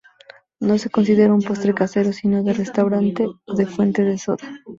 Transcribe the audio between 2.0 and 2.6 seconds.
sino de